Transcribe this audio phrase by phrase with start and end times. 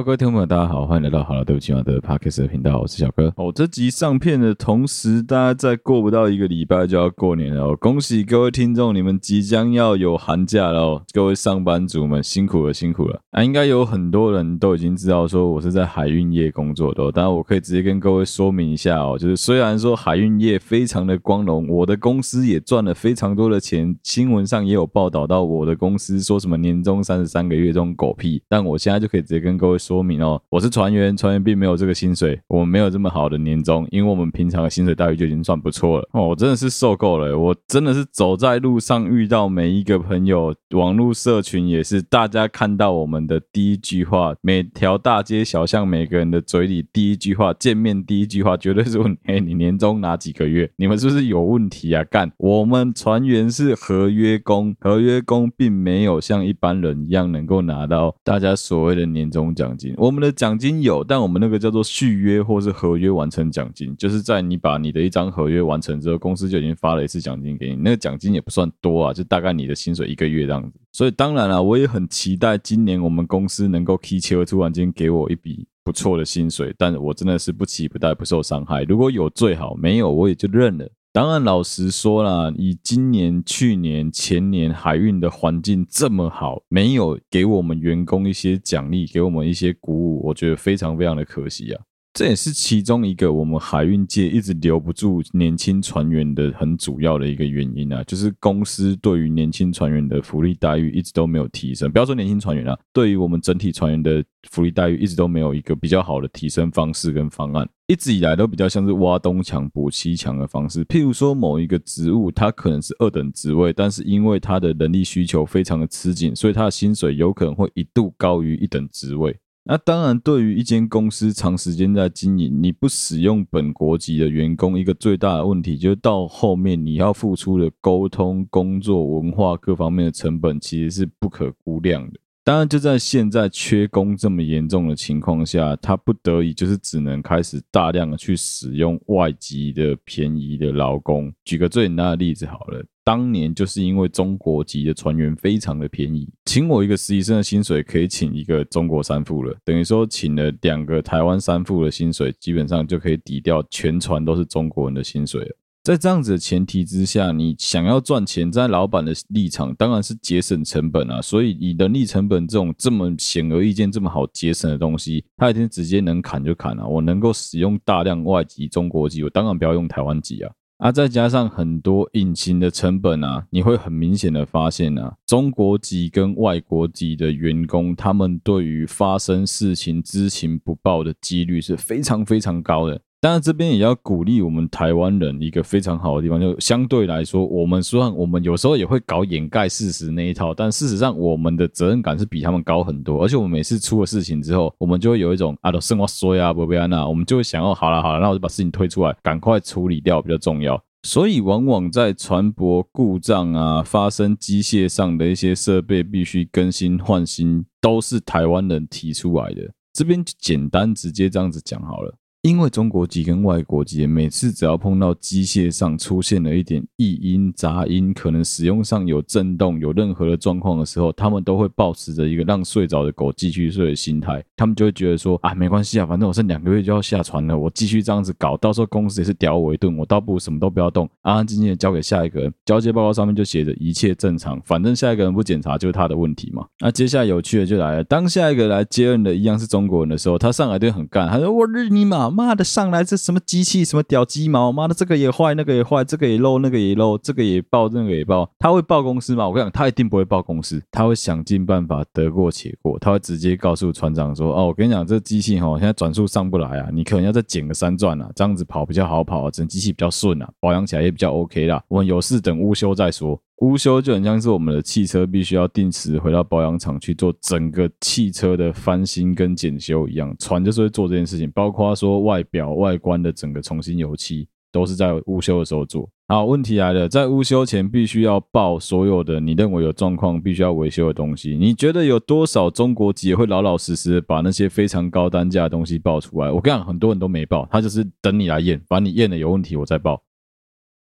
[0.00, 3.32] 各位听众朋友，大家好，欢迎来到好了，对不起嘛的 Podcast 的频道，我是小哥。
[3.36, 11.02] 哦，这集上片的同时，大家再过不到一个礼拜就要过年了哦，恭喜各位听众，你们即将要有寒假了哦。
[11.12, 13.44] 各位上班族们辛苦了，辛苦了啊！
[13.44, 29.81] 应该有很多人都已经知道说我是在海运业工作的，当然我可以直接跟各位说明一下哦，就是虽然说海运业非常的光荣，我的公司也赚了非常多的钱，新闻上也有报道到我的公司说什么年终三十三个月这种狗屁，但我现在就可以直接跟各位。
[29.82, 36.28] 说明哦，我是船员，船员并没有这个薪水，我们没有这么好的年终，因为我们平常的薪水待遇就已经算不错了哦。
[36.28, 50.70] 我真的是受够了，我真的是走在路上遇到每一个朋友，网络社群也是，大家看到我们的第一句话，每条大街小巷，每个人的嘴里第一句话，见面第一句话，绝对是问：哎，你年终哪几个月？
[50.76, 52.04] 你们是不是有问题啊？
[52.04, 59.71] 干，我们船员是合约工，合约工并没有像一般人一样能够拿到大家所谓的年终奖。
[59.96, 67.76] 我们的奖金有，但我们那个叫做续约或是合约完成奖金，就是在你把你的一张合约完成之后，公司就已经发了一次奖金给你。
[67.76, 70.78] 那个奖金也不算多啊，就大概你的薪水一个月这样子。
[70.92, 78.82] 所以当然了，我也很期待今年我们公司能够提前突然间给我一笔不错的薪水，但我真的是不期不待，不受伤害。
[78.84, 80.88] 如果有最好，没有我也就认了。
[81.14, 91.82] 当然，老实说啦，以今年、去年、前年海运的环境这么好，没有给我们员工一些奖励，给我们一些鼓舞，我觉得非常非常的可惜啊。
[92.14, 101.90] 这也是其中一个我们海运界一直留不住年轻船员的很主要的一个原因啊，就是公司对于年轻船员的福利待遇一直都没有提升。
[101.90, 107.66] 不要说年轻船员啊，对于我们整体船员的福利待遇一直都没有一个比较好的提升方式跟方案。
[107.86, 119.34] 一直以来都比较像是挖东墙补西墙的方式，譬如说某一个职务，它可能是二等职位，但是因为它的人力需求非常的吃紧，所以它的薪水有可能会一度高于一等职位。
[119.64, 132.18] 那当然，对于一间公司长时间在经营，你不使用本国籍的员工，一个最大的问题就是到后面你要付出的沟通、工作、文化各方面的成本，其实是不可估量的。
[132.42, 141.32] 当然，就在现在缺工这么严重的情况下，他不得已就是只能开始大量的去使用外籍的便宜的劳工。
[141.44, 155.56] 举个最简单的例子好了，当年就是因为中国籍的船员非常的便宜，请我一个实习生的薪水可以请一个中国三副了，等于说请了两个台湾三副的薪水，基本上就可以抵掉全船都是中国人的薪水了。
[155.82, 161.20] 在这样子的前提之下，你想要赚钱，在老板的立场当然是节省成本啊。
[161.20, 166.86] 所以以人力成本这种这么显而易见、这么好节省的东西，他一定直接能砍就砍啊。
[166.86, 170.52] 我能够使用大量外籍、中国籍，我当然不要用台湾籍啊。
[170.82, 183.00] 啊，再加上很多隐形的成本啊，你会很明显的发现啊，中国籍跟外国籍的员工，他们对于发生事情知情不报的几率是非常非常高的。
[183.22, 193.22] 当然，这边也要鼓励我们台湾人一个非常好的地方，就相对来说，我们虽然我们有时候也会搞掩盖事实那一套，但事实上我们的责任感是比他们高很多。
[193.22, 200.82] 而且我们每次出了事情之后，我们就会有一种啊，都生活说呀，不不安娜，我们就会想要好了好了，那我就把事情推出来，赶快处理掉比较重要。
[201.04, 209.72] 所以，往往在船舶故障啊，发生机械上的一些设备必须更新换新，都是台湾人提出来的。
[209.92, 212.18] 这边简单直接这样子讲好了。
[212.42, 224.44] 因为中国籍跟外国籍，每次只要碰到机械上出现了一点异音、杂音，可能使用上有震动、有任何的状况的时候，他们都会保持着一个让睡着的狗继续睡的心态。
[224.56, 232.52] 他们就会觉得说啊，没关系啊，反正我剩两个月就要下船了，我继续这样子搞，到时候公司也是屌我一顿，我倒不如什么都不要动，安安静静的交给下一个人。
[232.64, 236.66] 交接报告上面就写着一切正常，反正下一个人不检查就是他的问题嘛。
[236.80, 242.31] 那接下来有趣的就来了，当下一个来接任的一样是中国人的时候，他上来就很干，他说我日你妈！
[242.32, 244.72] 妈的，上来这什么机器，什么屌鸡毛？
[244.72, 248.50] 妈的，这个也坏，那个也坏，这个也漏，那个也漏，这个也爆，那个也爆。
[248.58, 249.46] 他会报公司吗？
[249.46, 252.98] 我跟你讲，他一定不会报公司，他会想尽办法得过且过。
[252.98, 261.82] 他会直接告诉船长说：“哦，我跟你讲，这机器哈，现在转速上不来啊，你可能要再减个三转啊，这样子跑比较好跑啊，整机器比较顺啊，保养起来也比较 OK 啦。
[261.88, 276.10] 我们有事等午休再说。”乌修就很像是我们的汽车必须要定时回到保养厂去做整个汽车的翻新跟检修一样，船就是会做这件事情，包括说外表外观的整个重新油漆，都是在乌修的时候做。
[276.26, 281.56] 好，问题来了，在乌修前必须要报所有的你认为有状况必须要维修的东西。
[281.56, 286.50] 你觉得有多少中国籍会老老实实把那些非常高单价的东西报出来？
[286.50, 290.20] 我跟你讲，很多人都没报，他就是等你来验，把你验了有问题我再报。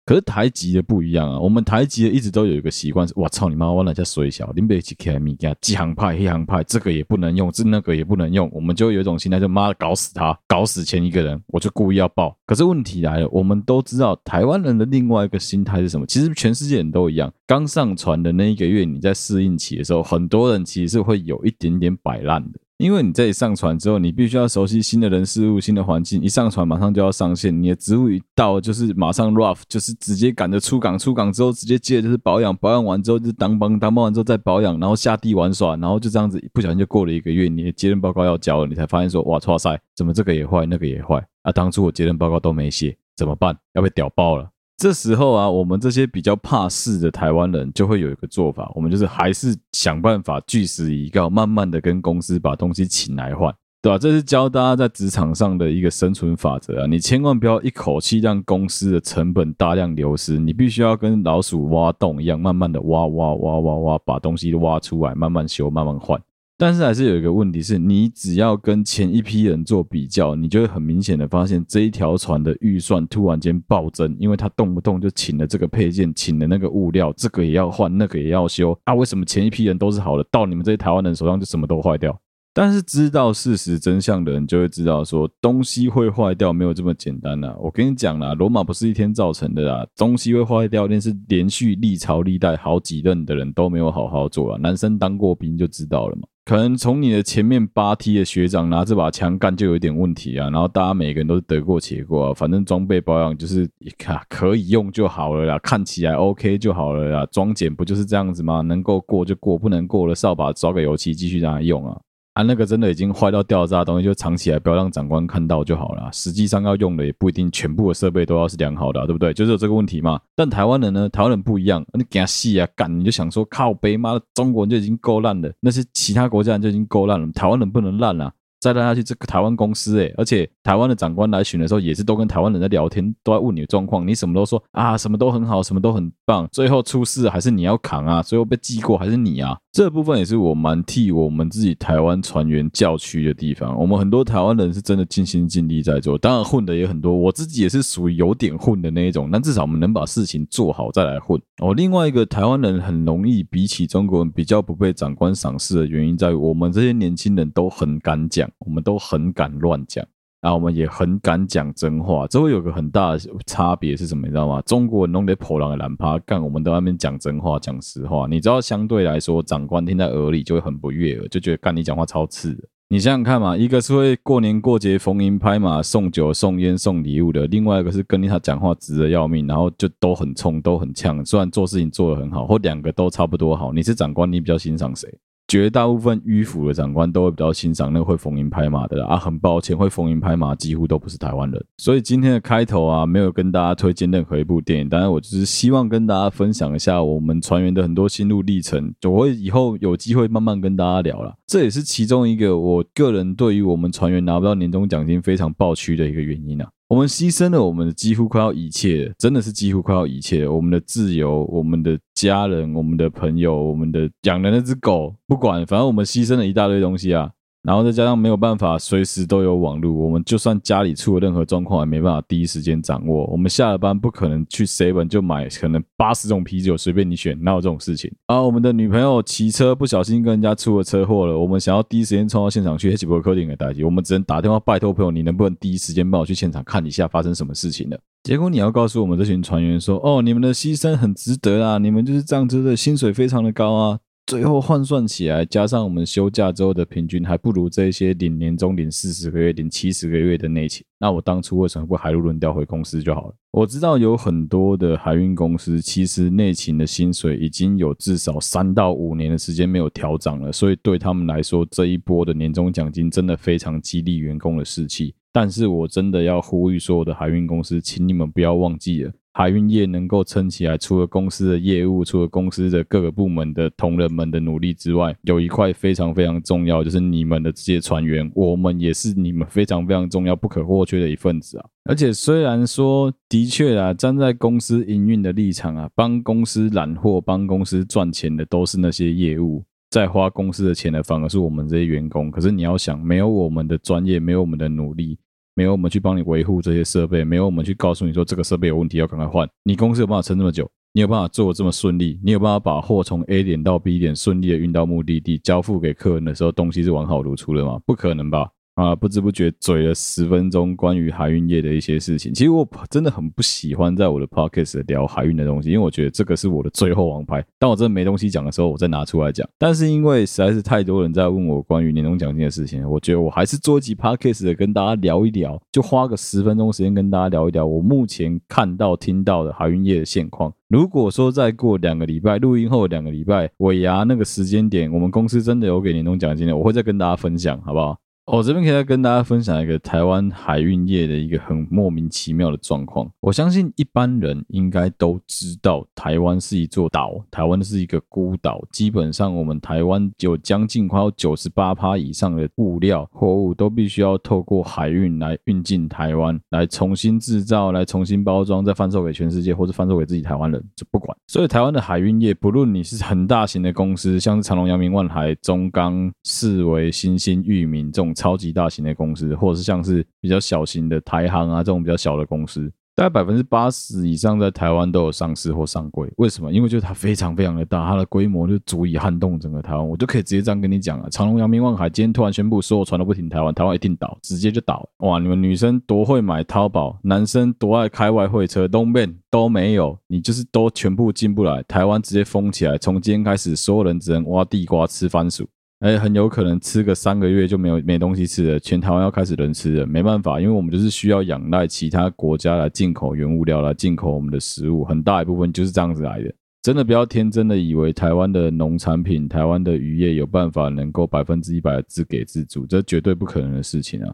[0.09, 12.35] 可是台籍的不一样啊，我们台籍的一直都有一个习惯是，我操你妈，我哪家水小，林北起开米家，几行派、黑行派，这个也不能用，这那个也不能用，我们就有一种心态，就妈的搞死他，搞死前一个人，我就故意要报。
[12.47, 16.07] 可是问题来了，我们都知道台湾人的另外一个心态是什么？
[16.07, 22.59] 其实全世界人都一样，刚上船的那一个月，你在适应期的时候，很多人其实是会有一点点摆烂的。
[22.79, 26.23] 因为你在上传之后，你必须要熟悉新的人事物、新的环境。
[26.23, 30.97] 一上传马上就要上线，你的职务一到就是马上 rough，就是直接赶着出港。
[30.97, 37.49] 出港之后直接接着就是保养，保养完之后就是当帮，当帮完之后再保养，然后下地玩耍，然后就这样子不小心就过了一个月。
[37.49, 41.51] 你的接任报告要交了，你才发现说哇，哇塞，怎么这个也坏，那个也坏啊？
[41.51, 43.59] 当初我接任报告都没写，怎么办？
[43.75, 44.49] 要被屌爆了！
[44.79, 53.53] 这时候啊，我们这些比较怕事的台湾人就会有一个做法，我们就是还是想办法据实以告，慢慢的跟公司把东西请来换，
[53.83, 53.99] 对吧？
[53.99, 56.87] 这是教大家在职场上的一个生存法则啊！
[56.87, 66.23] 你千万不要一口气让公司的成本大量流失，你必须要跟老鼠挖洞一样，慢慢的挖挖挖挖挖，把东西挖出来，慢慢修，慢慢换。
[66.61, 78.77] 但是还是有一个问题是，你只要跟前一批人做比较，你就会很明显的发现这一条船的预算突然间暴增，因为他动不动就请了这个配件，请了那个物料，这个也要换，那个也要修。
[78.83, 82.21] 啊，为什么前一批人都是好的，到你们这些台湾人手上就什么都坏掉？
[82.53, 87.55] 但是知道事实真相的人就会知道，说东西会坏掉没有这么简单呐。
[87.61, 94.59] 我跟你讲啦，罗马不是一天造成的啦，东西会坏掉，那是连续历朝历代好几任的人都没有好好做啊。
[94.61, 96.23] 男生当过兵就知道了嘛。
[96.49, 108.63] 可能从你的前面八梯的学长拿这把枪干就有点问题啊，然后大家每个人都是得过且过啊，反正装备保养就是一看可以用就好了啦，看起来 OK 就好了啦，装检不就是这样子吗？
[108.63, 112.01] 能够过就过，不能过了扫把找个油漆继续让它用啊。
[112.39, 116.09] 啊，那个真的已经坏到掉渣的东西，就藏起来，不要让长官看到就好了。
[116.13, 119.35] 实际上要用的也不一定全部的设备都要是良好的，对不对？
[119.35, 120.21] 就是有这个问题嘛。
[120.37, 128.31] 但台湾人呢，台湾人不一样，你给他细啊干，你就想说靠背妈的，中国人就已经够烂了，那些其他国家人就已经够烂了，台湾人不能烂了。
[128.61, 143.79] 再拉下去，这个台湾公司诶，而且台湾的长官来巡的时候，也是都跟台湾人在聊天，都在问你的状况，你什么都说啊，什么都很好，什么都很棒，最后出事还是你要扛啊，最后被记过还是你啊，这部分也是我蛮替我们自己台湾船员叫屈的地方。
[143.79, 151.41] 我们很多台湾人是真的尽心尽力在做，当然混的也很多，我自己也是属于有点混的那一种，但至少我们能把事情做好再来混。
[151.63, 158.48] 哦，另外一个台湾人很容易比起中国人比较不被长官赏识的原因在于，我们这些年轻人都很敢讲。
[158.59, 160.05] 我们都很敢乱讲，
[160.41, 162.27] 然后我们也很敢讲真话。
[162.27, 164.27] 这会有个很大的差别是什么？
[164.27, 164.63] 你知道吗？
[164.63, 168.27] 中国人弄得破狼的懒趴干，我们都在那边讲真话、讲实话。
[168.29, 172.69] 你知道，相对来说，长官听在耳里就会很不悦耳，就觉得干你讲话超刺。
[172.91, 181.23] 你想想看嘛，一个是会过年过节逢迎拍马、送酒、送烟、送礼物的，另外一个是跟他讲话直的要命，然后就都很冲、都很呛。
[181.23, 185.07] 虽然做事情做得很好，或两个都差不多好，你是长官，你比较欣赏谁？
[185.49, 191.65] 绝大部分迂腐的长官都会比较欣赏那个会逢迎拍马的啦啊，很抱歉，会逢迎拍马几乎都不是台湾人。
[191.79, 201.35] 所以今天的开头啊，没有跟大家推荐任何一部电影，当然我就是希望跟大家分享一下我们船员的很多心路历程，我会以后有机会慢慢跟大家聊啦。
[201.47, 206.69] 这也是其中一个我个人对于我们船员拿不到年终奖金非常抱屈的一个原因啊。
[206.89, 210.49] 我们牺牲了我们的几乎快要一切，真的是几乎快要一切。
[210.49, 217.31] 我们的自由，我们的家人，我们的朋友，我们的养的那只狗，不管，反正我们牺牲了一大堆东西啊。
[217.63, 223.27] 然后再加上没有办法随时都有网络，我们就算家里出了任何状况，也没办法第一时间掌握。
[223.27, 228.11] 我们下了班不可能去谁稳就买可能八十种啤酒随便你选，哪有这种事情？
[228.27, 237.99] 啊，我们的女朋友骑车不小心跟人家出了车祸了，我们想要第一时间冲到现场去，黑吉伯克林给代替，我们只能打电话拜托朋友，你能不能第一时间帮我去现场看一下发生什么事情了？
[238.23, 243.99] 结果你要告诉我们这群船员说，哦，你们的牺牲很值得啊，你们就是这样子的薪水非常的高啊。
[244.29, 250.85] 最后换算起来，加上我们休假之后的平均，还不如这些领年终领四十个月、领七十个月的内勤。
[250.99, 253.35] 那我当初为什么不海陆轮调回公司就好了？
[253.53, 265.15] 我知道有很多的海运公司，其实内勤的薪水已经有至少三到五年的时间没有调涨了，所以对他们来说，这一波的年终奖金真的非常激励员工的士气。
[265.33, 269.13] 但是我真的要呼吁所有的海运公司，请你们不要忘记了。
[269.35, 281.67] 海运业能够撑起来，除了公司的业务，除了公司的各个部门的同仁们的努力之外，有一块非常非常重要，就是你们的这些船员，我们也是你们非常非常重要、不可或缺的一份子啊！
[281.85, 292.29] 而且虽然说，的确啊，站在公司营运的立场啊，帮公司揽货、帮公司赚钱的都是那些业务，在花公司的钱的反而是我们这些员工。
[292.29, 295.17] 可是你要想，没有我们的专业，没有我们的努力。
[295.59, 300.71] 没有我们去帮你维护这些设备，没有我们去告诉你说这个设备有问题要赶快换，你公司有办法撑这么久？
[300.93, 302.17] 你有办法做这么顺利？
[302.23, 307.81] 你有办法把货从 A 点到 B 点顺利的运到目的地，交付给客人的时候，东西是完好如初的吗？
[307.85, 308.49] 不可能吧！
[308.79, 312.33] 啊，不知不觉嘴了十分钟关于海运业的一些事情。
[312.33, 317.45] 其实我真的很不喜欢在我的 podcast 聊海运的东西，因为我觉得这个是我的最后王牌。
[317.59, 319.45] 当我真的没东西讲的时候，我再拿出来讲。
[319.59, 330.55] 但是因为实在是太多人在问我关于年终奖金的事情，我觉得我还是做一集 podcast 的跟大家聊一聊，就花个十分钟时间跟大家聊一聊我目前看到听到的海运业的现况。
[330.69, 337.99] 如果说再过两个礼拜，录音后两个礼拜尾牙那个时间点，我们公司真的有给年终奖金的，我会再跟大家分享，好不好？
[338.31, 343.11] 我、这边可以再跟大家分享一个台湾海运业的一个很莫名其妙的状况。
[343.21, 348.63] 我相信一般人应该都知道，台湾是一座岛，台湾是一个孤岛。
[348.71, 361.17] 基本上，我们台湾有将近快要九十八趴以上的物料货物都必须要透过海运来运进台湾，来重新制造，来重新包装，再贩售给全世界，或者贩售给自己台湾人，就不管。
[361.29, 368.15] 所以，台湾的海运业，不论你是很大型的公司，像是长荣、阳明、万海、中钢、世维、新兴、裕民这种。
[368.19, 376.13] 超级大型的公司，或者是像是比较小型的台航啊这种比较小的公司，大概百分之八十以上在台湾都有上市或上柜。
[376.17, 376.53] 为什么？
[376.53, 379.89] 因为就是它非常非常的大，它的规模就足以撼动整个台湾。
[379.89, 384.85] 我就可以直接这样跟你讲啊，长荣、阳明、万海今天突然宣布所有船都不停台湾，台湾一定倒，直接就倒。
[384.99, 392.77] 哇，你们女生多会买淘宝，男生多爱开外汇车，都没都没有，你就是都全部进不来，台湾直接封起来。
[392.77, 395.47] 从今天开始，所有人只能挖地瓜吃番薯。
[395.81, 406.35] 哎，很有可能吃个三个月就没有没东西吃了，全台湾要开始人吃了，没办法，因为我们就是需要仰赖其他国家来进口原物料来进口我们的食物，很大一部分就是这样子来的。
[406.63, 414.13] 真的不要天真的以为台湾的农产品、台湾的渔业有办法能够百分之一百自给自足，这绝对不可能的事情啊。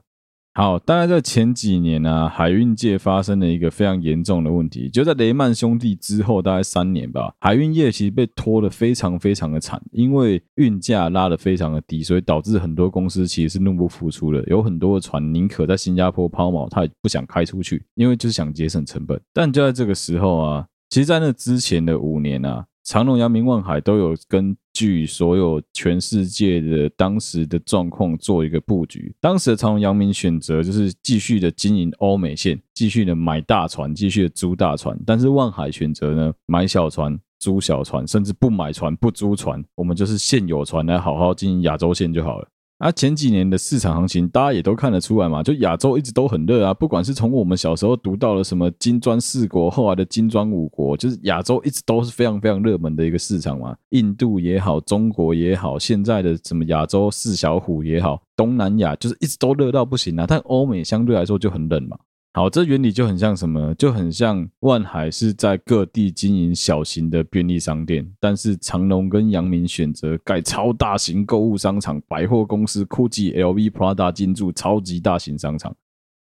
[0.56, 19.20] 好，大概在前几年呢、海运界发生了一个非常严重的问题，就在雷曼兄弟之后，大概三年吧，海运业其实被拖得非常非常的惨，因为运价拉得非常的低，所以导致很多公司其实是入不敷出的，有很多的船宁可在新加坡抛锚，他也不想开出去，因为就是想节省成本。
[19.32, 22.64] 但就在这个时候啊，其实，在那之前的五年啊。
[22.84, 29.14] 长隆、阳明、万海都有根据所有全世界的当时的状况做一个布局。
[29.20, 34.98] 当时的长隆、阳明选择就是继续的经营欧美线，继续的买大船，继续的租大船。
[35.06, 42.48] 但是万海选择呢，买小船、租小船，甚至不买船、不租船，我们就是现有船来好好经营亚洲线就好了。
[42.78, 46.74] 啊，前几年的市场行情，大家也都看得出来嘛，就亚洲一直都很热啊。
[46.74, 53.76] 不管是从我们小时候读到了什么金砖四国，后来的金砖五国，就是亚洲一直都是非常非常热门的一个市场嘛。
[53.90, 60.26] 印度也好，中国也好，现在的什么亚洲四小虎也好，东南亚就是一直都热到不行啊。
[60.28, 61.96] 但欧美相对来说就很冷嘛。
[62.36, 63.72] 好，这原理就很像什么？
[63.76, 75.72] 就很像万海是在各地经营小型的便利商店，但是长隆跟阳明选择盖超大型购物商场、百货公司酷 i、LV、Prada 进驻超级大型商场。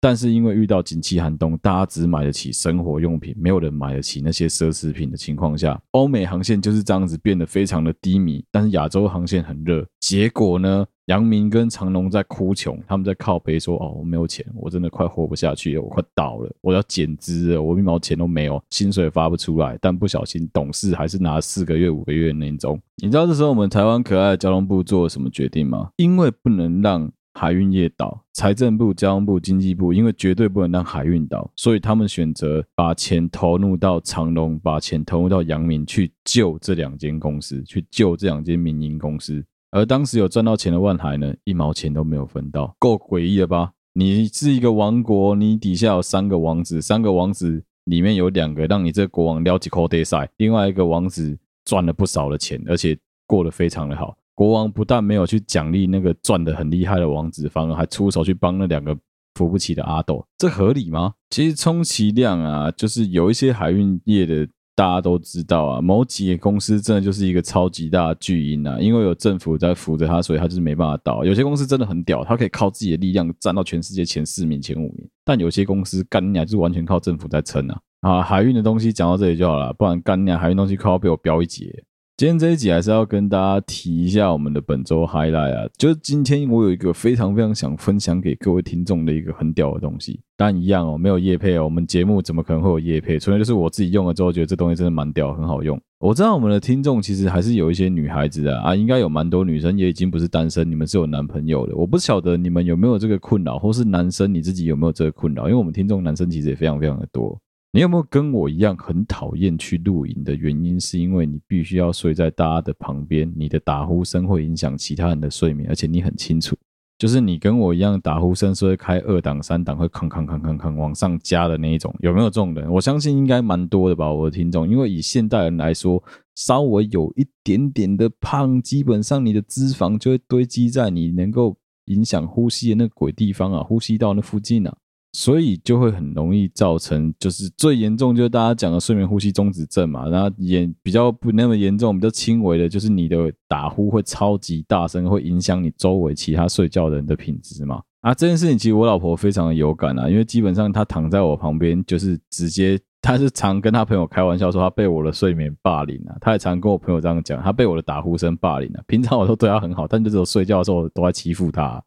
[0.04, 8.44] 但是因为遇到景气寒冬，大家只买得起生活用品，没有人买得起那些奢侈品的情况下，欧美航线就是这样子变得非常的低迷。
[8.50, 10.84] 但是亚洲航线很热，结果呢？
[11.06, 22.78] 阳明跟长荣在哭穷，他们在靠北说：“哦，我没有钱，我真的快活不下去了，我快倒了，我要减资了，我一毛钱都没有，薪水发不出来。”但不小心，董事还是拿四个月、五个月的年终。
[23.02, 25.88] 你知道这时候我们台湾可爱的交通部做了什么决定吗？
[25.96, 39.45] 因为不能让海运业倒，财政部、交通部、经济部，因为绝对不能让海运倒，所以他们选择把钱投入到长荣，把钱投入到阳明，去救这两间公司，去救这两间民营公司。
[39.73, 43.73] 而当时有赚到钱的万海呢，一毛钱都没有分到，够诡异了吧？
[43.95, 54.17] 你是一个王国，你底下有三个王子，三个王子里面有两个让你这国王撩起口袋赛，另外一个王子赚了不少的钱，而且过得非常的好。
[54.35, 58.97] 国王不但没有去奖励那个赚得很厉害的王子，反而还出手去帮那两个
[59.35, 61.14] 扶不起的阿斗，这合理吗？
[61.31, 64.49] 其实充其量啊，就是有一些海运业的。
[64.76, 71.25] 大家都知道啊，某几个公司真的就是一个超级大的巨婴啊，因为有政府在扶着他，所以他就是没办法倒。
[71.25, 75.09] 有些公司真的很屌，他可以靠自己的力量站到全世界前四名、前五名。
[75.25, 77.81] 但有些公司干娘就是完全靠政府在撑啊！
[78.00, 81.73] 啊，海运的东西讲到这里就好了，不然干娘海运东西快要被我飙一截。
[82.16, 93.18] 今天这一集还是要跟大家提一下我们的本周 highlight 啊，就是今天我有一个非常非常想分享给各位听众的一个很屌的东西，但一样哦，没有业配哦，我们节目怎么可能会有业配？
[93.18, 95.76] 纯粹就是我自己用了之后觉得这东西真的蛮屌，很好用。
[95.99, 101.75] 我知道我们的听众其实还是有一些女孩子的啊，应该有蛮多女生也已经不是单身，你们是有男朋友的。
[101.75, 105.47] 我不晓得你们有没有这个困扰，或是男生你自己有没有这个困扰？
[105.47, 107.37] 因为我们听众男生其实也非常非常的多。
[107.75, 116.57] 你有没有跟我一样很讨厌去露营的原因，是因为你必须要睡在大家的旁边，你的打呼声会影响其他人的睡眠，而且你很清楚。
[116.97, 122.71] 就是你跟我一样，打呼声是会开二档、三档，会吭吭吭吭吭往上加的那一种，有没有这种人？
[122.71, 124.71] 我相信应该蛮多的吧，我的听众。
[124.71, 126.00] 因为以现代人来说，
[126.37, 134.76] 稍微有一点点的胖，基本上你的脂肪就会堆积在你能够影响呼吸的那鬼地方啊，呼吸道那附近啊。
[135.16, 147.80] 所以就会很容易造成，就是最严重就是大家讲的睡眠呼吸中止症嘛，然后也比较不那么严重，比较轻微的，就是你的打呼会超级大声，会影响你周围其他睡觉的人的品质嘛。
[148.00, 158.83] 啊，这件事情其实我老婆非常的有感啊，因为基本上她躺在我旁边，就是直接，她是常跟她朋友开玩笑说她被我的睡眠霸凌啊，她也常跟我朋友这样讲，她被我的打呼声霸凌啊。
[158.88, 161.80] 平常我都对她很好，但就只有睡觉的时候都在欺负她。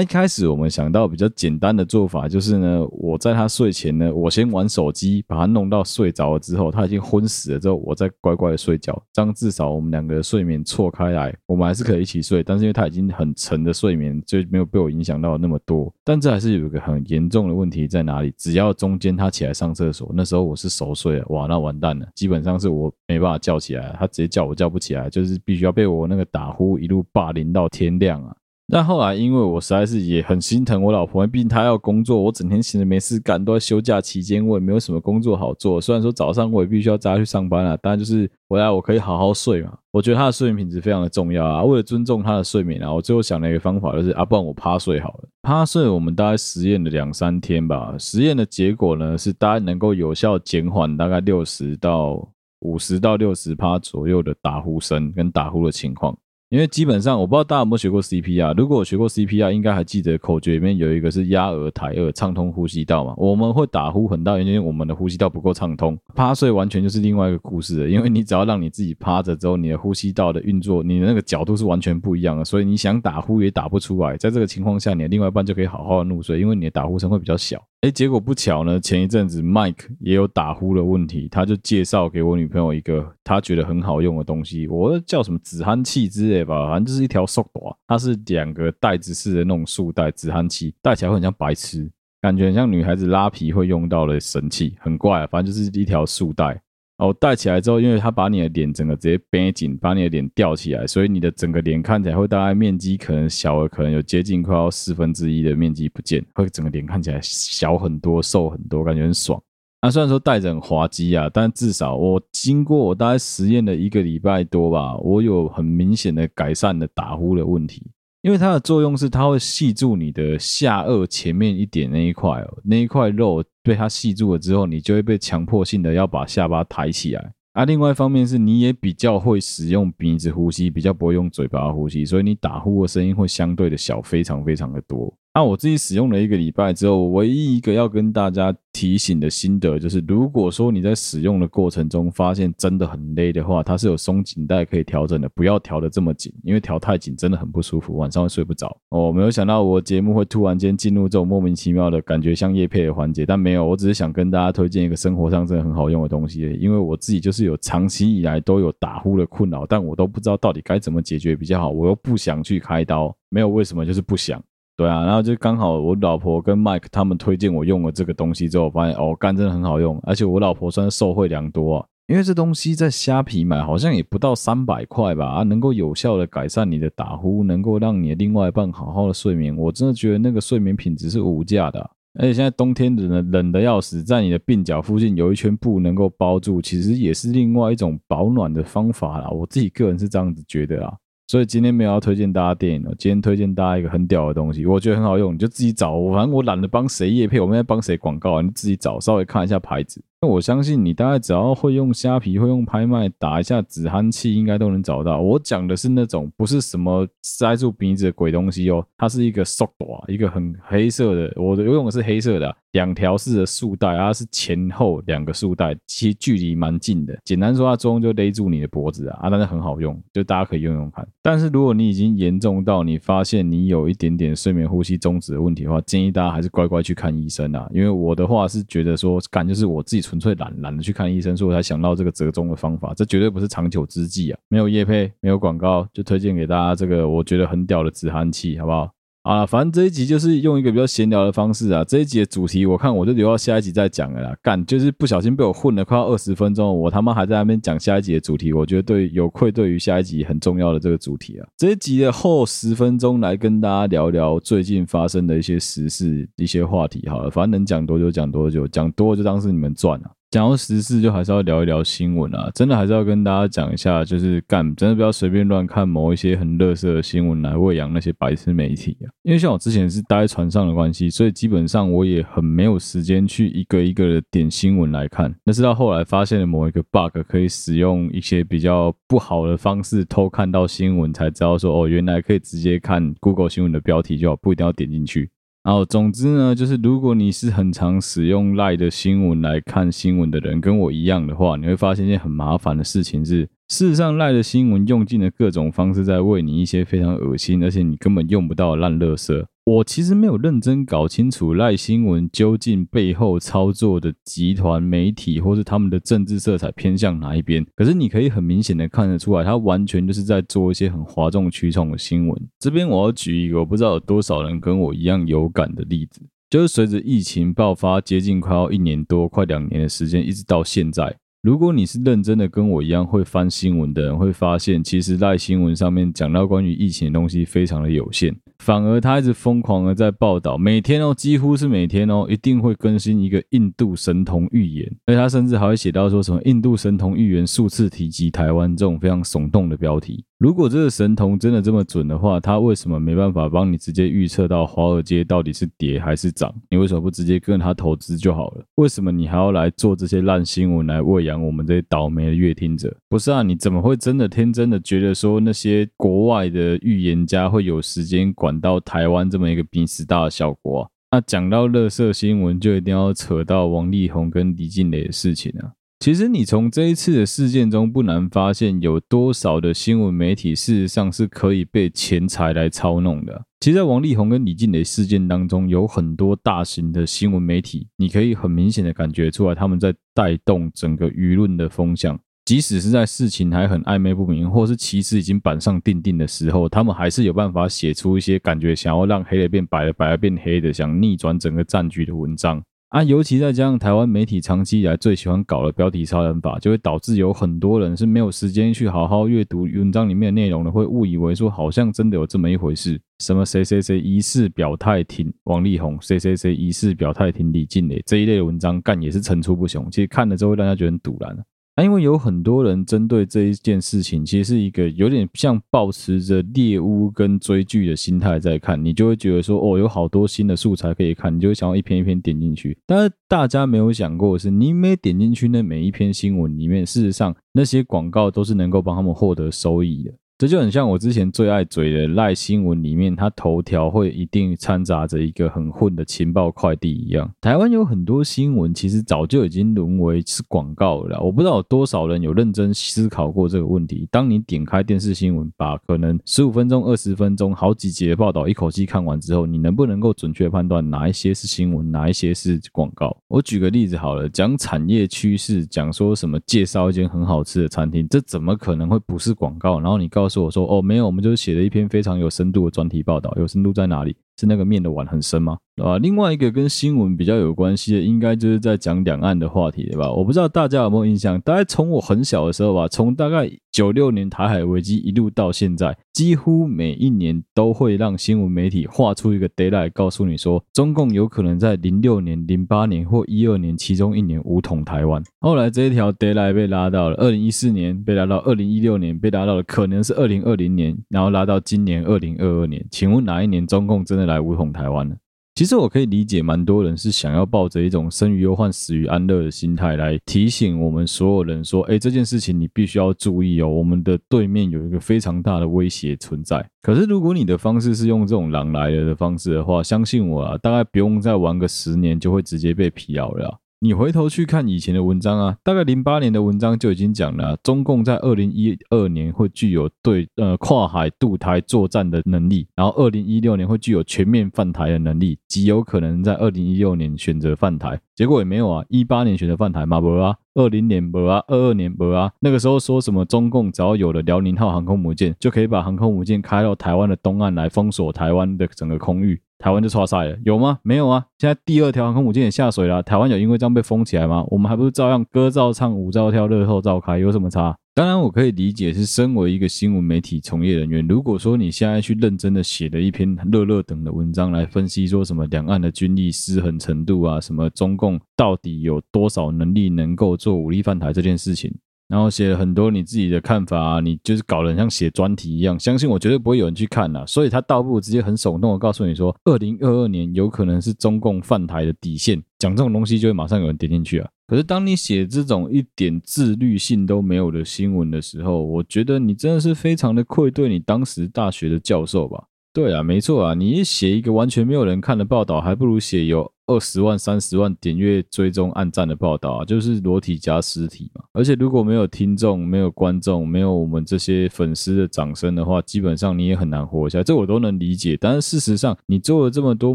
[0.00, 12.42] 一开始我们想到比较简单的做法，就是呢，我在他睡前呢，我先玩手机，把他弄到睡着了之后，他已经昏死了之后，我再乖乖的睡觉，这样至少我们两个睡眠错开来，我们还是可以一起睡。
[12.42, 15.94] 但是因为他已经很沉的睡眠，就没有被我影响到那么多。
[16.02, 18.34] 但这还是有一个很严重的问题在哪里？
[18.36, 28.34] 只要中间他起来上厕所，那时候我是熟睡了，哇，那完蛋了，基本上是我没办法叫起来，他直接叫我叫不起来，就是必须要被我那个打呼一路霸凌到天亮啊。
[28.68, 35.80] 但后来，因为我实在是也很心疼我老婆，毕竟她要工作，我整天闲着没事干，都在休假期间，我也没有什么工作好做。
[35.80, 39.78] 虽然说早上我也必须要扎去上班啊，但就是回来我可以好好睡嘛。
[39.92, 41.62] 我觉得她的睡眠品质非常的重要啊。
[41.62, 45.28] 为了尊重她的睡眠啊，我最后想了一个方法，就是啊，不然我趴睡好了。
[45.42, 47.94] 趴睡，我们大概实验了两三天吧。
[48.00, 52.28] 实验的结果呢，是大概能够有效减缓大概六十到
[52.62, 56.18] 五十到六十趴左右的打呼声跟打呼的情况。
[56.48, 63.12] 因为基本上我不知道大家有没有学过 CPR，如果我学过 CPR，应该还记得口诀里面有一个是压额抬顎，畅通呼吸道嘛。
[63.16, 65.98] 我们会打呼很大原因，因为我们的呼吸道不够畅通。
[66.14, 74.16] 趴睡完全就是另外一个故事了，因为你只要让你自己趴着之后，你的呼吸道的运作，你的那个角度是完全不一样的，所以你想打呼也打不出来。
[74.16, 77.60] 在这个情况下，你的另外一半就可以好好的入睡，因为你的打呼声会比较小。
[77.86, 91.88] 哎，结果不巧呢，前一阵子 Mike 也有打呼的问题，他就介绍给我女朋友一个他觉得很好用的东西，我叫什么止鼾器之类吧，反正就是一条束带，它是两个袋子式的那种束带止鼾器，戴起来会很像白痴，
[92.20, 96.60] 感觉很像女孩子拉皮会用到的神器，很怪啊，反正就是一条束带。
[96.98, 109.38] 哦，戴起来之后，因为它把你的脸整个直接绷紧，把你的脸吊起来，所以你的整个脸看起来会大概面积可能小了，可能有接近快要四分之一的面积不见，会整个脸看起来小很多、瘦很多，感觉很爽。
[109.82, 117.82] 那、啊、虽然说戴着很滑稽啊，但至少我经过我大概实验了一个礼拜多吧，我有很明显的改善的打呼的问题。
[118.22, 127.32] 因为它的作用是，它会系住你的下颚前面一点那一块哦，那一块肉被它吸住了之后，你就会被强迫性的要把下巴抬起来。
[127.52, 135.12] 啊，另外一方面是，你也比较会使用鼻子呼吸，比较不会用嘴巴呼吸，所以你打呼的声音会相对的小，非常非常的多。
[135.34, 148.76] 那、我自己使用了一个礼拜之后，唯一一个要跟大家提醒的心得就是，如果说你在使用的过程中发现真的很勒的话，它是有松紧带可以调整的，不要调得这么紧，因为调太紧真的很不舒服，晚上会睡不着。
[148.90, 164.38] 哦，没有想到我节目会突然间进入这种莫名其妙的感觉像叶配的环节，但没有，我只是想跟大家推荐一个生活上真的很好用的东西，因为我自己就是有长期以来都有打呼的困扰，但我都不知道到底该怎么解决比较好，我又不想去开刀，没有为什么，就是不想。
[164.76, 171.86] 对啊，然后就刚好我老婆跟 Mike 他们推荐我用了这个东西之后，发现哦，干真的很好用，而且我老婆算是受惠良多啊。
[172.08, 181.90] 因为这东西在虾皮买好像也不到三百块吧，啊，能够有效的改善你的打呼，能够让你的另外一半好好的睡眠，我真的觉得那个睡眠品质是无价的。
[182.18, 189.28] 而且现在冬天冷的冷的要死，在你的鬓角附近有一圈布能够包住，其实也是另外一种保暖的方法啦。
[189.30, 190.94] 我自己个人是这样子觉得啊。
[191.28, 195.92] 所以今天没有要推荐大家电影了，今天推荐大家一个很屌的东西，我觉得很好用，你就自己找。
[195.92, 200.00] 我反正我懒得帮谁叶配，我们在帮谁广告啊，你自己找，稍微看一下牌子。
[200.26, 205.20] 我相信你大概只要会用虾皮，会用拍卖，打一下止鼾器，应该都能找到。
[205.20, 211.32] 我讲的是那种不是什么塞住鼻子的鬼东西哦，它是一个束带，一个很黑色的。
[211.36, 217.16] 我的游泳是黑色的，两条式的束带，它是前后两个束带，其实距离蛮近的。
[217.24, 221.06] 简单说，它中就勒住你的脖子啊，啊，但是很好用，就大家可以用用看。
[221.22, 227.68] 但是如果你已经严重到你发现你有一点点睡眠呼吸中止的问题的话，建议大家还是乖乖去看医生啊。
[227.72, 232.94] 因为我的话是觉得说，感觉是我自己存纯粹懒懒得去看医生，所以我才想到这个折中的方法。
[232.94, 234.38] 这绝对不是长久之计啊！
[234.48, 238.90] 没有业配，没有广告，就推荐给大家这个我觉得很屌的止鼾器，好不好？
[239.26, 241.82] 啊，反正这一集就是用一个比较闲聊的方式啊。
[241.82, 244.32] 这一集的主题，我看我就留到下一集再讲了啦。
[244.40, 251.48] 干，就是不小心被我混了快要二十分钟，我他妈还在那边讲下一集的主题，我觉得对有愧对于下一集很重要的这个主题啊。
[251.56, 257.04] 这一集的后十分钟来跟大家聊聊最近发生的一些时事、一些话题。
[257.08, 260.10] 好了，反正能讲多久讲多久，讲多就当是你们赚了。
[260.36, 262.50] 讲到时事，就还是要聊一聊新闻啊！
[262.54, 269.08] 真的还是要跟大家讲一下，就是干，真的不要随便乱看某一些很垃圾的新闻来喂养那些白痴媒体啊！
[269.22, 275.34] 因为像我之前是待在船上的关系，所以基本上我也很没有时间去一个一个的点新闻来看。
[275.42, 285.30] 那是到后来发现了某一个 bug，可以使用一些比较不好的方式偷看到新闻，才知道说哦，原来可以直接看 Google 新闻的标题就好，不一定要点进去。
[285.66, 299.44] 哦，总之呢，就是如果你是很常使用赖的新闻来看新闻的人，跟我一样的话，你会发现一件很麻烦的事情是，事实上赖的新闻用尽了各种方式在喂你一些非常恶心，而且你根本用不到烂垃圾。
[299.66, 307.66] 我其实没有认真搞清楚赖新闻究竟背后操作的集团媒体或是他们的政治色彩偏向哪一边。
[307.74, 312.48] 可是你可以很明显的看得出来，他完全就是在做一些很哗众取宠的新闻。
[312.60, 321.16] 这边我要举一个我不知道有多少人跟我一样有感的例子，就是随着疫情爆发，接近快要一年多、快两年的时间，一直到现在。
[321.46, 340.24] 如果你是认真的跟我一样会翻新闻的人，会发现其实在新闻上面讲到关于疫情的东西非常的有限，反而他一直疯狂的在报道，每天哦，几乎是每天哦，一定会更新一个印度神童预言，而他甚至还会写到说什么印度神童预言数次提及台湾这种非常耸动的标题。
[340.38, 346.54] 如果这个神童真的这么准的话，他为什么没办法帮你直接预测到华尔街到底是跌还是涨？
[346.68, 348.64] 你为什么不直接跟他投资就好了？
[348.74, 352.94] 为什么你还要来做这些烂新闻来喂养我们这些倒霉的乐听者？
[353.08, 360.88] 不是啊，你怎么会真的天真的觉得说那些国外的预言家会有时间管到台湾这么一个鼻屎大的小国啊？
[361.12, 365.72] 那讲到垃圾新闻，就一定要扯到王力宏跟李静蕾的事情啊。
[366.06, 373.44] 其实你从这一次的事件中不难发现，有多少的新闻媒体事实上是可以被钱财来操弄的。
[373.58, 382.16] 其实，在王力宏跟李靓蕾事件当中，有很多大型的新闻媒体，你可以很明显的感觉出来，他们在带动整个舆论的风向。
[382.44, 392.62] 即使是在事情还很暧昧不明，或是其实已经板上钉钉的时候，他们还是有办法写出一些感觉想要让黑的变白的，白的变黑的，想逆转整个战局的文章。
[392.90, 409.90] 啊，尤其再加上台湾媒体长期以来最喜欢搞的标题杀人法，就会导致有很多人是没有时间去好好阅读文章里面的内容的，会误以为说好像真的有这么一回事，什么谁谁谁疑似表态挺王力宏，谁谁谁疑似表态挺李静蕾这一类的文章，干也是层出不穷。
[409.90, 411.36] 其实看了之后，让大家觉得很堵然。
[411.82, 422.78] 因为有很多人针对这一件事情，其实是一个有点像抱持着猎物跟追剧的心态在看，你就会觉得说，哦，有好多新的素材可以看，你就会想要一篇一篇点进去。
[422.86, 430.12] 但是大家没有想过的是，你每点进去那每一篇新闻里面，事实上那些广告都是能够帮他们获得收益的。
[430.38, 437.32] 这就很像我之前最爱嘴的赖新闻里面，它头条会一定掺杂着一个很混的情报快递一样。
[437.40, 441.18] 台湾有很多新闻其实早就已经沦为是广告了。
[441.22, 444.06] 我不知道有多少人有认真思考过这个问题。
[444.10, 453.16] 当你点开电视新闻，把可能十五分钟、二十分钟好几节的报道一口气看完之后，你能不能够准确判断哪一些是新闻，哪一些是广告？
[453.28, 459.80] 我举个例子好了，讲产业趋势，讲说什么介绍一间很好吃的餐厅，这怎么可能会不是广告？
[459.80, 463.32] 然后你告告诉我说：“哦，没有，我们就是写了一篇非常有深度的专题报道。
[463.36, 464.16] 有深度在哪里？
[464.38, 465.58] 是那个面的碗很深吗？
[465.82, 470.10] 啊，另外一个跟新闻比较有关系的，应该就是在讲两岸的话题，对吧？
[470.10, 485.22] 我不知道大家有没有印象，大概从我很小的时候吧，从大概九六年台海危机一路到现在，几乎每一年都会让新闻媒体画出一个 deadline，告诉你说，中共有可能在零六年、零八年或一二年其中一年武统台湾。
[485.40, 492.82] 后来这一条 deadline 被拉到了二零一四年，被拉到二零一六年，被拉到了可能是二零二零年，然后拉到今年二零二二年。
[492.90, 495.16] 请问哪一年中共真的来武统台湾呢？
[495.54, 513.58] 其实我可以理解，蛮多人是想要抱着一种生于忧患、死于安乐的心态来提醒我们所有人说：“哎，这件事情你必须要注意哦，我们的对面有一个非常大的威胁存在。”可是如果你的方式是用这种“狼来了”的方式的话，相信我啊，大概不用再玩个十年，就会直接被辟谣了。
[513.80, 528.00] 你回头去看以前的文章啊，大概零八年的文章就已经讲了，中共在二零一二年会具有对呃跨海渡台作战的能力，然后二零一六年会具有全面犯台的能力，极有可能在二零一六年选择犯台。
[528.14, 539.38] 结果也没有啊，一八年选择犯台嘛，不啊，二零年不啊，二二年不啊，那个时候说什么中共只要有了辽宁号航空母舰，就可以把航空母舰开到台湾的东岸来封锁台湾的整个空域。
[539.58, 540.78] 台湾就剉赛了，有吗？
[540.82, 541.24] 没有啊！
[541.38, 544.44] 现在第二条航空母舰也下水了，台湾有因为这样被封起来吗？
[544.48, 547.76] 我们还不是照样歌照唱，舞照跳，乐透照开，有什么差？
[547.94, 561.74] 当然，我可以理解是身为一个新闻媒体从业人员，如果说你现在去认真的写了一篇热热等的文章来分析说什么两岸的军力失衡程度啊，什么中共到底有多少能力能够做武力犯台这件事情。
[562.08, 567.24] 然后写了很多你自己的看法啊，你就是搞得像写专题一样，相信我绝对不会有人去看呐。
[567.26, 574.28] 所以他倒不如直接很耸动的告诉你说，二零二二年有可能是中共犯台的底线，讲这种东西就会马上有人点进去啊。
[574.46, 582.44] 可是当你写这种一点自律性都没有的新闻的时候，我觉得你真的是非常的愧对你当时大学的教授吧。
[582.76, 591.24] 对啊，没错啊，你写一个完全没有人看的报道，还不如写有二十万、三十万点阅追踪按赞的报道啊，就是裸体加尸体嘛。
[591.32, 597.24] 而且如果没有听众、没有观众、没有我们这些粉丝的掌声的话，基本上你也很难活下来。
[597.24, 598.14] 这我都能理解。
[598.20, 599.94] 但是事实上，你做了这么多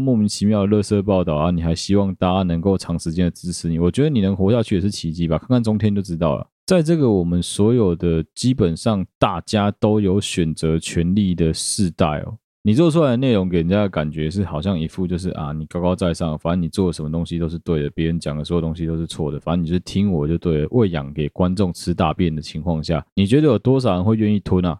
[0.00, 3.78] 莫名其妙的垃圾报道啊，你还希望大家能够长时间的支持你？
[3.78, 5.38] 我觉得你能活下去也是奇迹吧。
[5.38, 6.44] 看看中天就知道了。
[6.66, 12.38] 在这个我们所有的基本上大家都有选择权利的世代哦。
[12.64, 20.68] 你做出来的内容给人家的感觉是好像一副就是啊，你高高在上，反正你做的什么东西都是对的，别人讲的所有东西都是错的，反正你就是听我就对了。
[20.70, 24.78] 喂养给观众吃大便的情况下，你觉得有多少人会愿意吞啊？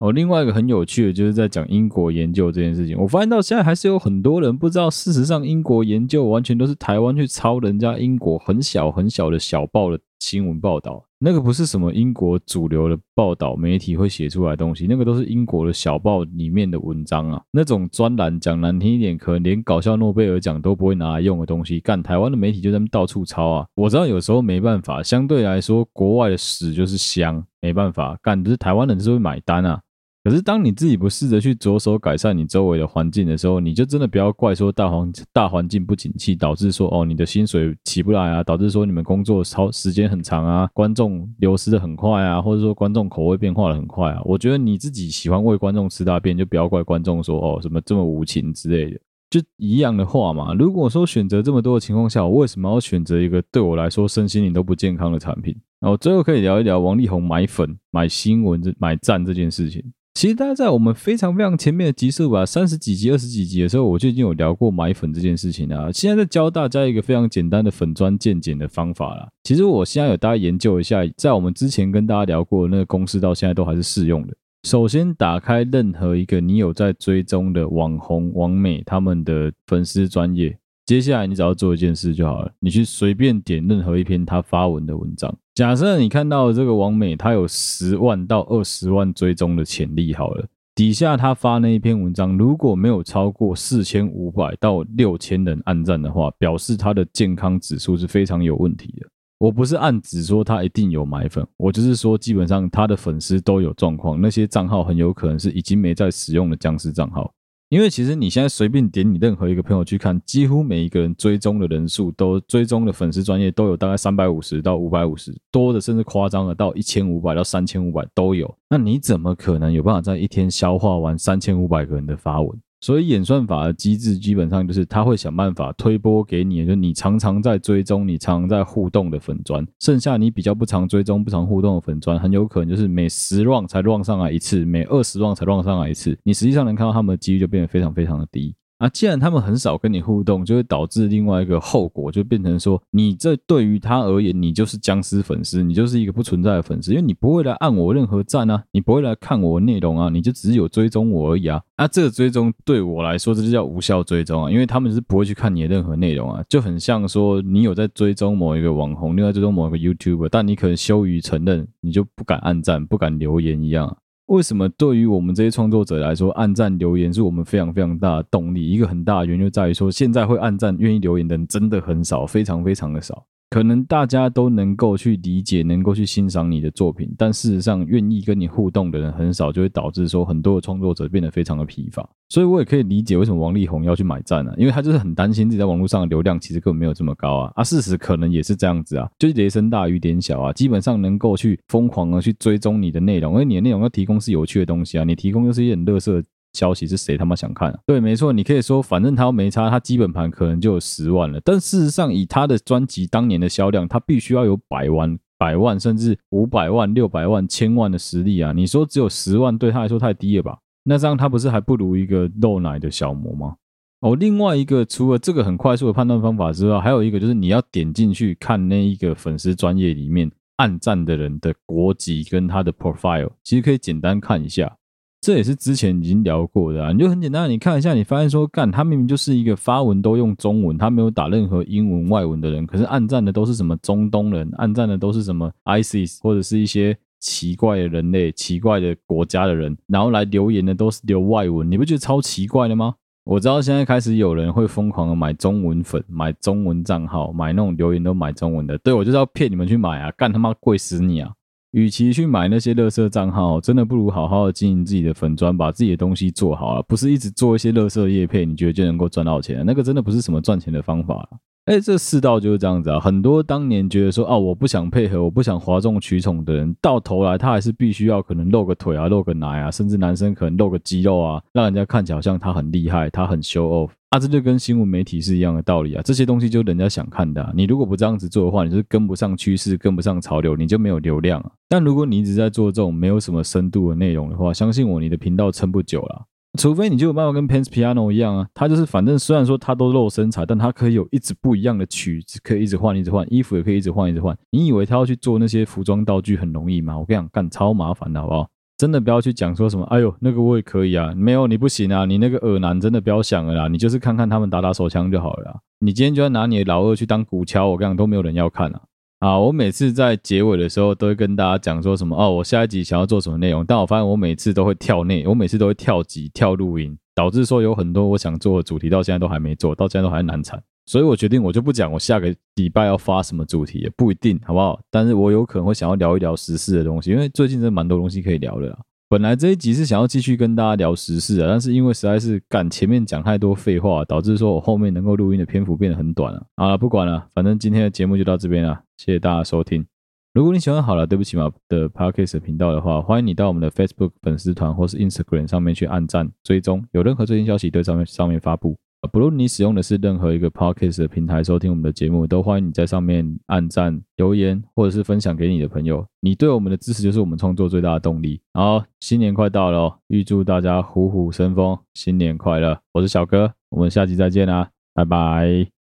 [0.00, 11.04] 哦，另外一个很有趣的就是在讲英国研究这件事情，我发现到现在还是有很多人不知道，事实上英国研究完全都是台湾去抄人家英国很小很小的小报的新闻报道。
[11.22, 17.42] 那个不是什么英国主流的报道媒体会写出来的东西，那个都是英国的小报里面的文章啊。
[17.50, 23.66] 那种专栏讲难听一点，可能连搞笑诺贝尔奖都不会拿来用的东西，干台湾的媒体就在那到处抄啊。
[23.74, 29.78] 我知道有时候没办法，相对来说国外的屎就是香，没办法干，只是台湾人是会买单啊。
[30.22, 44.20] 可是，当你自己不试着去着手改善你周围的环境的时候，你就真的不要怪说大环大环境不景气，导致说哦你的薪水起不来啊，导致说你们工作超时间很长啊，观众流失的很快啊，或者说观众口味变化的很快啊。
[44.26, 50.52] 我觉得你自己喜欢为观众吃大便，就不要怪观众说哦什么这么无情之类的，就一样的话嘛。
[50.52, 55.56] 如果说选择这么多的情况下，我为什么要选择一个对我来说身心灵都不健康的产品？
[55.80, 59.82] 然后最后可以聊一聊王力宏买粉、买新闻、买赞这件事情。
[60.12, 65.90] 其实大家在我们非常非常前面的集数吧，三十几集、二十几集的时候，我就已经有聊过买粉这件事情了。
[65.92, 69.28] 现在在教大家一个非常简单的粉专渐减的方法啦。
[69.44, 74.34] 其实我现在有大家研究一下，在我们之前跟大家聊过那个公式，到现在都还是适用的。
[74.64, 80.54] 首先，打开任何一个你有在追踪的网红、网美他们的粉丝专业。
[80.84, 85.34] 接下来你只要做一件事就好了，你去随便点任何一篇他发文的文章。
[85.60, 99.06] 假设你看到这个王美，他有十万到二十万追踪的潜力，好了，底下他发那一篇文章，如果没有超过四千五百到六千人按赞的话，表示他的健康指数是非常有问题的。
[99.38, 107.30] 我不是暗指说他一定有买粉，我就是说基本上他的粉丝都有状况，那些账号很有可能是已经没在使用的僵尸账号。
[107.70, 118.52] 因为其实你现在随便点你任何一个朋友去看，几乎每一个人追踪的人数都追踪的粉丝专业都有大概三百五十到五百五十，多的甚至夸张的到一千五百到三千五百都有。
[118.68, 122.60] 那你怎么可能有办法在一天消化完三千五百个人的发文？
[122.80, 138.54] 所以演算法的机制基本上就是，它会想办法推播给你，就你常常在追踪、你常常在互动的粉砖，剩下你比较不常追踪、不常互动的粉砖，很有可能就是每十 r 才 r 上来一次，每二十万才 r 上来一次，你实际上能看到他们的几率就变得非常非常的低。
[138.80, 151.60] 啊，既然他们很少跟你互动，就会导致另外一个后果，就变成说，你这对于他而言，你就是僵尸粉丝，你就是一个不存在的粉丝，因为你不会来按我任何赞啊，你不会来看我内容啊，你就只有追踪我而已啊。
[151.76, 163.94] 那、啊、这个追踪对我来说，这就叫无效追踪啊，因为他们是不会去看你的任何内容啊，就很像说你有在追踪某一个网红，另外追踪某一个 YouTube，但你可能羞于承认，你就不敢按赞，不敢留言一样。
[164.30, 168.64] 为什么对于我们这些创作者来说，按赞留言是我们非常非常大的动力？
[168.64, 173.26] 一个很大的原因就在于说，现在会按赞、愿意留言的人真的很少，非常非常的少。
[173.50, 182.08] 可能大家都能够去理解，能够去欣赏你的作品，但事实上愿意跟你互动的人很少，就会导致说很多的创作者变得非常的疲乏。
[182.28, 184.54] 所以我也可以理解为什么王力宏要去买赞呢、啊？
[184.56, 187.52] 因为他就是很担心自己在网络上的流量其实根本没有这么高啊。
[187.56, 196.22] 啊，事实可能也是这样子啊，就是雷声大雨点小啊，基本上能够去疯狂的去追踪你的内容，因为你的内容要提供是有趣的东西啊，你提供就是一些很垃圾。
[196.52, 197.78] 消息是谁他妈想看啊？
[197.86, 201.40] 对，没错，你可以说，反正他又没差，他基本盘可能就有十万了。
[201.44, 208.52] 但事实上，以他的专辑当年的销量，他必须要有百万、百万，甚至五百万、六百万、千万的实力啊！
[208.52, 210.58] 你说只有十万，对他来说太低了吧？
[210.84, 213.56] 那这样他不是还不如一个漏奶的小模吗？
[214.00, 224.74] 哦，另外一个，除了这个很快速的判断方法之外，还有一个就是你要点进去看那一个粉丝专业里面暗赞的人的国籍跟他的 profile，其实可以简单看一下。
[225.20, 242.94] 这也是之前已经聊过的啊，你就很简单，你看一下，你发现说，干他明明就是一个发文都用中文，他没有打任何英文外文的人，可是按赞的都是什么中东人，按赞的都是什么 ISIS 或者是一些奇怪的人类、奇怪的国家的人，然后来留言的都是留外文，你不觉得超奇怪的吗？
[243.24, 251.30] 我知道现在开始有人会疯狂的买中文粉，买中文账号，买那种留言都买中文的，对，我就是要骗你们去买啊，干他妈贵死你啊！
[251.72, 259.64] 与其去买那些垃圾账号，真的不如好好的经营自己的粉砖，把自己的东西做好啊，不是一直做一些垃圾叶配，你觉得就能够赚到钱？
[259.64, 261.28] 那个真的不是什么赚钱的方法。
[261.66, 262.98] 哎，这世道就是这样子啊。
[262.98, 273.90] 很多当年觉得说啊，我不想配合，我不想哗众取宠的人，到头来他还是必须要可能露个腿啊，露个奶啊，甚至男生可能露个肌肉啊，让人家看起来好像他很厉害，他很 show off。
[274.08, 276.02] 啊，这就跟新闻媒体是一样的道理啊！
[276.04, 277.52] 这些东西就人家想看的。
[277.54, 281.52] 你如果不这样子做的话，你就是跟不上趋势，跟不上潮流，你就没有流量啊。
[281.68, 286.26] 但如果你一直在做这种没有什么深度的内容的话，相信我，你的频道撑不久了。
[286.58, 294.36] 除非你就有办法跟 Pence Piano 一样啊，他就是反正虽然说他都露身材，但他可以有一直不一样的曲子，可以一直换，一直换衣服，也可以一直换，一直换。
[294.50, 296.98] 你以为他要去做那些服装道具很容易吗？
[296.98, 298.48] 我跟你讲，干超麻烦的，好不好？
[298.76, 305.60] 真的不要去讲说什么，哎呦，那个我也可以啊，没有你不行啊，你那个恶男真的不要想了啦，你就是看看他们打打手枪就好了啦。
[305.78, 308.80] 你今天就要拿你的老二去当鼓敲，我跟你讲都没有人要看啊。
[309.20, 320.62] 啊，我每次在结尾的时候都会跟大家讲说什么哦，我下一集想要做什么内容，但我发现我每次都会跳内，我每次都会跳集跳录音，导致说有很多我想做的主题到现在都还没做，到现在都还难产。
[320.86, 324.80] 所以我决定，我就不讲我下个礼拜要发什么主题，也不一定，好不好？
[324.90, 328.78] 但是我有可能会想要聊一聊时事的东西，因为最近真的蛮多东西可以聊的啦。
[329.10, 336.46] 本来这一集是想要继续跟大家聊时事啊，但是因为实在是赶前面讲太多废话，导致说我后面能够录音的篇幅变得很短了。
[336.56, 339.84] 好了，不管了，反正今天的节目就到这边了，谢谢大家收听。
[340.32, 348.76] 如果你喜欢好了，对不起嘛的 Podcast 频道的话，欢迎你到我们的 Facebook 粉丝团或是 Instagram 上面去按赞追踪，有任何最新消息都在上面上面发布。
[349.08, 356.04] 不论你使用的是任何一个 Podcast 的平台收听我们的节目，都欢迎你在上面按赞、留言，或者是分享给你的朋友。
[356.20, 358.40] 你对我们的支持就是我们创作最大的动力。
[358.52, 362.78] 好，新年快到了哦，预祝大家虎虎生风，新年快乐！
[362.92, 365.79] 我是小哥，我们下期再见啦，拜拜。